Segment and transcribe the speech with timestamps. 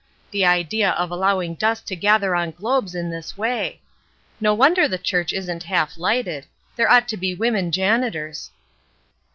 [0.31, 3.81] The idea of allowing dust to gather on globes in this way!
[4.39, 8.49] No wonder the church isn't half hghted; there ought to be women janitors."